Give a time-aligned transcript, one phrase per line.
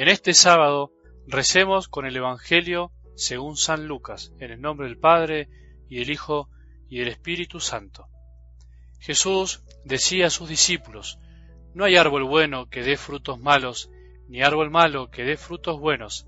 [0.00, 0.92] En este sábado
[1.26, 5.50] recemos con el Evangelio según San Lucas, en el nombre del Padre
[5.90, 6.48] y del Hijo
[6.88, 8.06] y del Espíritu Santo.
[8.98, 11.18] Jesús decía a sus discípulos,
[11.74, 13.90] No hay árbol bueno que dé frutos malos,
[14.26, 16.26] ni árbol malo que dé frutos buenos.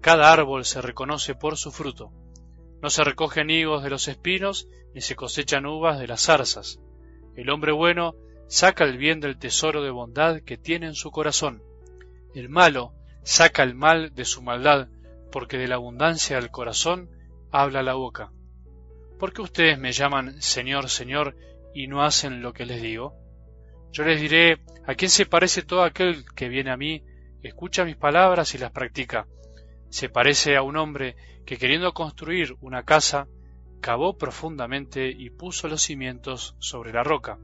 [0.00, 2.12] Cada árbol se reconoce por su fruto.
[2.80, 6.80] No se recogen higos de los espinos, ni se cosechan uvas de las zarzas.
[7.36, 8.14] El hombre bueno
[8.48, 11.62] saca el bien del tesoro de bondad que tiene en su corazón.
[12.34, 14.88] El malo saca el mal de su maldad,
[15.30, 17.10] porque de la abundancia del corazón
[17.50, 18.32] habla la boca.
[19.18, 21.36] ¿Por qué ustedes me llaman Señor, Señor,
[21.74, 23.14] y no hacen lo que les digo?
[23.92, 27.04] Yo les diré, ¿a quién se parece todo aquel que viene a mí,
[27.42, 29.26] escucha mis palabras y las practica?
[29.90, 33.28] Se parece a un hombre que queriendo construir una casa,
[33.80, 37.38] cavó profundamente y puso los cimientos sobre la roca.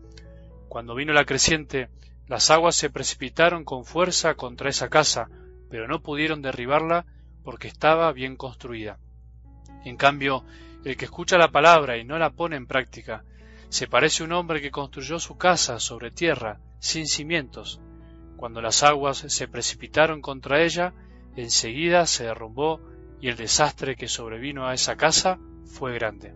[0.68, 1.90] Cuando vino la creciente,
[2.26, 5.28] las aguas se precipitaron con fuerza contra esa casa,
[5.70, 7.06] pero no pudieron derribarla
[7.44, 8.98] porque estaba bien construida.
[9.84, 10.44] En cambio,
[10.84, 13.24] el que escucha la palabra y no la pone en práctica,
[13.68, 17.80] se parece a un hombre que construyó su casa sobre tierra, sin cimientos.
[18.36, 20.94] Cuando las aguas se precipitaron contra ella,
[21.36, 22.80] enseguida se derrumbó
[23.20, 26.34] y el desastre que sobrevino a esa casa fue grande.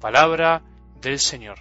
[0.00, 0.62] Palabra
[1.00, 1.60] del Señor.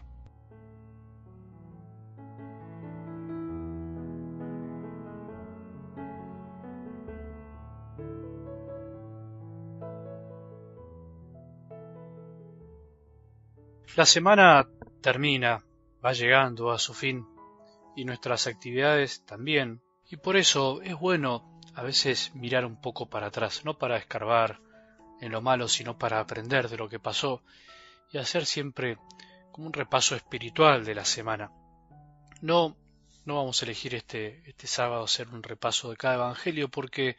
[13.95, 14.67] La semana
[15.01, 15.63] termina,
[16.03, 17.27] va llegando a su fin
[17.95, 23.27] y nuestras actividades también, y por eso es bueno a veces mirar un poco para
[23.27, 24.59] atrás, no para escarbar
[25.21, 27.43] en lo malo, sino para aprender de lo que pasó
[28.11, 28.97] y hacer siempre
[29.51, 31.51] como un repaso espiritual de la semana.
[32.41, 32.75] No,
[33.25, 37.15] no vamos a elegir este, este sábado hacer un repaso de cada evangelio porque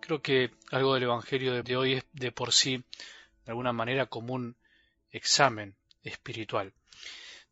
[0.00, 2.78] creo que algo del evangelio de hoy es de por sí
[3.44, 4.56] de alguna manera como un
[5.12, 6.72] examen espiritual,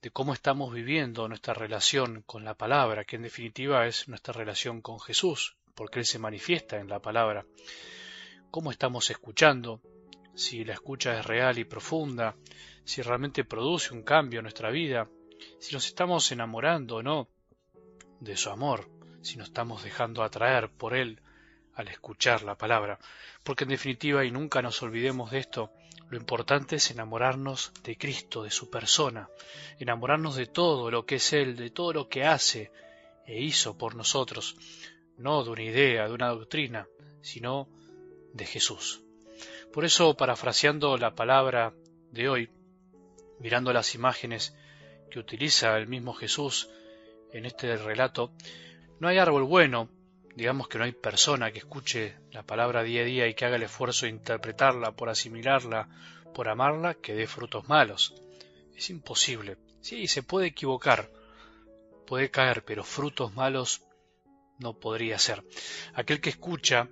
[0.03, 4.81] de cómo estamos viviendo nuestra relación con la palabra, que en definitiva es nuestra relación
[4.81, 7.47] con Jesús, porque Él se manifiesta en la palabra,
[8.51, 9.81] cómo estamos escuchando,
[10.35, 12.37] si la escucha es real y profunda,
[12.85, 15.09] si realmente produce un cambio en nuestra vida,
[15.59, 17.29] si nos estamos enamorando o no
[18.21, 18.89] de su amor,
[19.21, 21.21] si nos estamos dejando atraer por Él
[21.79, 22.99] al escuchar la palabra,
[23.45, 25.71] porque en definitiva, y nunca nos olvidemos de esto,
[26.11, 29.29] lo importante es enamorarnos de Cristo, de su persona,
[29.79, 32.73] enamorarnos de todo lo que es Él, de todo lo que hace
[33.27, 34.57] e hizo por nosotros,
[35.19, 36.89] no de una idea, de una doctrina,
[37.21, 37.69] sino
[38.33, 39.01] de Jesús.
[39.73, 41.75] Por eso, parafraseando la palabra
[42.11, 42.51] de hoy,
[43.39, 44.57] mirando las imágenes
[45.13, 46.69] que utiliza el mismo Jesús
[47.33, 48.33] en este relato,
[48.99, 49.89] no hay árbol bueno,
[50.39, 53.57] digamos que no hay persona que escuche la palabra día a día y que haga
[53.57, 55.89] el esfuerzo de interpretarla, por asimilarla,
[56.33, 58.15] por amarla, que dé frutos malos.
[58.77, 59.57] Es imposible.
[59.81, 61.11] Sí, se puede equivocar,
[62.07, 63.83] puede caer, pero frutos malos
[64.61, 65.43] no podría ser.
[65.95, 66.89] Aquel que escucha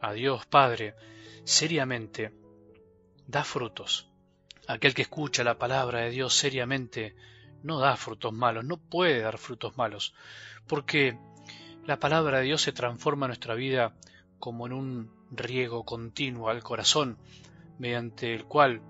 [0.00, 0.96] a Dios Padre
[1.44, 2.32] seriamente
[3.28, 4.10] da frutos.
[4.66, 7.14] Aquel que escucha la palabra de Dios seriamente
[7.62, 10.12] no da frutos malos, no puede dar frutos malos,
[10.66, 11.16] porque
[11.88, 13.94] la palabra de Dios se transforma nuestra vida
[14.38, 17.16] como en un riego continuo al corazón,
[17.78, 18.82] mediante el cual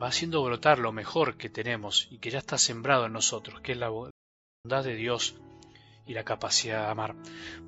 [0.00, 3.72] va haciendo brotar lo mejor que tenemos y que ya está sembrado en nosotros, que
[3.72, 5.34] es la bondad de Dios
[6.06, 7.16] y la capacidad de amar.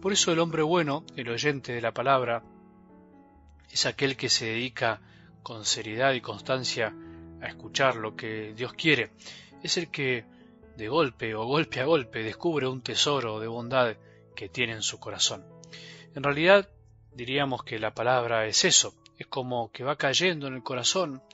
[0.00, 2.44] Por eso el hombre bueno, el oyente de la palabra,
[3.72, 5.00] es aquel que se dedica
[5.42, 6.94] con seriedad y constancia
[7.42, 9.10] a escuchar lo que Dios quiere.
[9.60, 10.24] Es el que
[10.76, 13.96] de golpe o golpe a golpe descubre un tesoro de bondad
[14.38, 15.44] que tiene en su corazón.
[16.14, 16.70] En realidad
[17.12, 21.24] diríamos que la palabra es eso, es como que va cayendo en el corazón,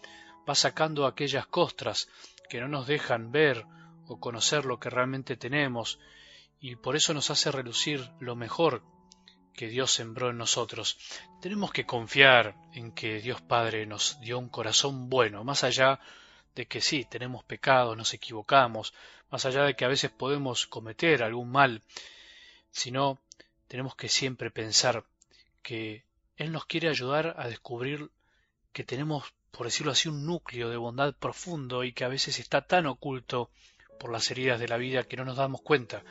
[0.49, 2.09] va sacando aquellas costras
[2.49, 3.67] que no nos dejan ver
[4.07, 5.99] o conocer lo que realmente tenemos,
[6.61, 8.83] y por eso nos hace relucir lo mejor
[9.53, 10.97] que Dios sembró en nosotros.
[11.43, 16.01] Tenemos que confiar en que Dios Padre nos dio un corazón bueno, más allá
[16.55, 18.95] de que sí, tenemos pecados, nos equivocamos,
[19.31, 21.83] más allá de que a veces podemos cometer algún mal,
[22.75, 23.21] sino
[23.69, 25.05] tenemos que siempre pensar
[25.63, 26.05] que
[26.37, 28.11] Él nos quiere ayudar a descubrir
[28.73, 32.67] que tenemos, por decirlo así, un núcleo de bondad profundo y que a veces está
[32.67, 33.51] tan oculto
[34.01, 36.03] por las heridas de la vida que no nos damos cuenta,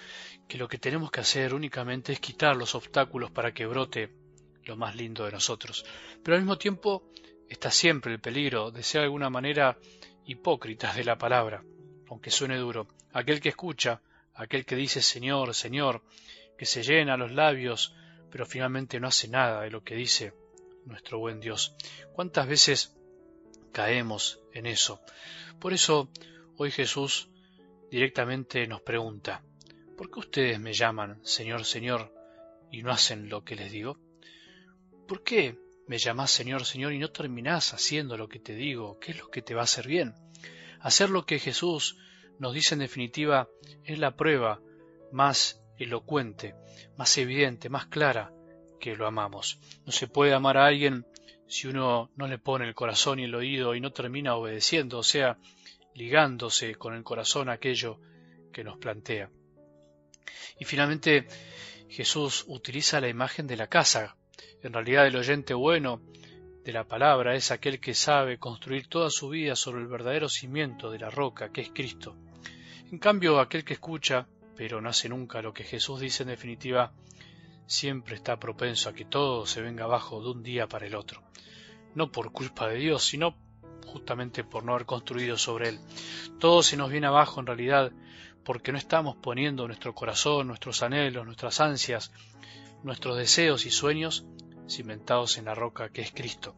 [0.48, 4.14] que lo que tenemos que hacer únicamente es quitar los obstáculos para que brote
[4.64, 5.86] lo más lindo de nosotros.
[6.24, 7.04] Pero al mismo tiempo
[7.50, 9.78] está siempre el peligro de ser de alguna manera
[10.26, 11.62] hipócritas de la palabra,
[12.08, 12.88] aunque suene duro.
[13.12, 14.02] Aquel que escucha,
[14.34, 16.02] aquel que dice Señor, Señor,
[16.58, 17.96] que se llena los labios
[18.34, 20.34] pero finalmente no hace nada de lo que dice
[20.88, 21.76] nuestro buen Dios.
[22.14, 22.98] ¿Cuántas veces
[23.72, 25.02] caemos en eso?
[25.60, 26.10] Por eso
[26.58, 27.30] hoy Jesús
[27.92, 29.44] directamente nos pregunta,
[29.96, 32.12] ¿por qué ustedes me llaman Señor, Señor
[32.72, 34.00] y no hacen lo que les digo?
[35.08, 38.98] ¿Por qué me llamás Señor, Señor y no terminás haciendo lo que te digo?
[39.00, 40.16] ¿Qué es lo que te va a hacer bien?
[40.80, 42.00] Hacer lo que Jesús
[42.40, 43.48] nos dice en definitiva
[43.84, 44.60] es la prueba
[45.12, 46.56] más elocuente,
[46.98, 48.34] más evidente, más clara
[48.80, 49.60] que lo amamos.
[49.86, 51.06] No se puede amar a alguien
[51.48, 55.04] si uno no le pone el corazón y el oído y no termina obedeciendo, o
[55.04, 55.38] sea,
[55.94, 58.00] ligándose con el corazón aquello
[58.52, 59.30] que nos plantea.
[60.60, 61.28] Y finalmente
[61.90, 64.16] Jesús utiliza la imagen de la casa.
[64.62, 66.02] En realidad el oyente bueno
[66.64, 70.90] de la palabra es aquel que sabe construir toda su vida sobre el verdadero cimiento
[70.90, 72.16] de la roca, que es Cristo.
[72.92, 76.92] En cambio, aquel que escucha, pero no hace nunca lo que Jesús dice en definitiva,
[77.66, 81.22] siempre está propenso a que todo se venga abajo de un día para el otro.
[81.96, 83.36] No por culpa de Dios, sino
[83.86, 85.80] justamente por no haber construido sobre él.
[86.40, 87.92] Todo se nos viene abajo en realidad
[88.44, 92.12] porque no estamos poniendo nuestro corazón, nuestros anhelos, nuestras ansias,
[92.84, 94.26] nuestros deseos y sueños
[94.68, 96.56] cimentados en la roca que es Cristo.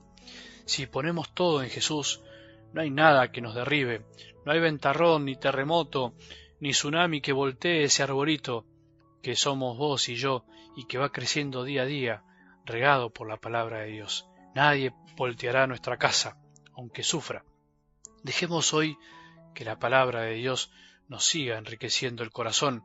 [0.65, 2.21] Si ponemos todo en Jesús,
[2.73, 4.05] no hay nada que nos derribe,
[4.45, 6.13] no hay ventarrón, ni terremoto,
[6.59, 8.65] ni tsunami que voltee ese arbolito
[9.21, 12.23] que somos vos y yo y que va creciendo día a día,
[12.65, 14.27] regado por la palabra de Dios.
[14.53, 16.37] Nadie volteará nuestra casa,
[16.73, 17.43] aunque sufra.
[18.23, 18.97] Dejemos hoy
[19.53, 20.71] que la palabra de Dios
[21.07, 22.83] nos siga enriqueciendo el corazón.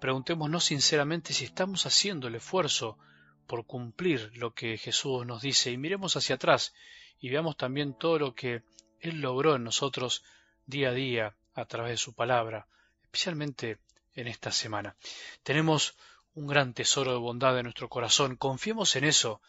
[0.00, 2.98] Preguntémonos sinceramente si estamos haciendo el esfuerzo
[3.46, 6.74] por cumplir lo que Jesús nos dice y miremos hacia atrás
[7.18, 8.62] y veamos también todo lo que
[9.00, 10.22] Él logró en nosotros
[10.66, 12.66] día a día a través de su palabra,
[13.12, 13.78] especialmente
[14.14, 14.94] en esta semana.
[15.42, 15.96] Tenemos
[16.34, 19.42] un gran tesoro de bondad en nuestro corazón, confiemos en eso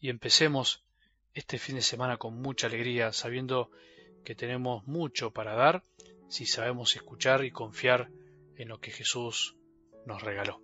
[0.00, 0.82] y empecemos
[1.34, 3.70] este fin de semana con mucha alegría, sabiendo
[4.24, 5.82] que tenemos mucho para dar
[6.30, 8.08] si sabemos escuchar y confiar
[8.56, 9.56] en lo que Jesús
[10.06, 10.62] nos regaló.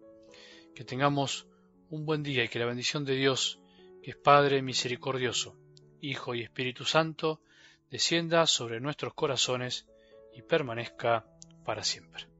[0.74, 1.46] Que tengamos
[1.90, 3.60] un buen día y que la bendición de Dios,
[4.02, 5.54] que es Padre misericordioso,
[6.00, 7.42] Hijo y Espíritu Santo,
[7.90, 9.86] descienda sobre nuestros corazones
[10.32, 11.26] y permanezca
[11.66, 12.37] para siempre.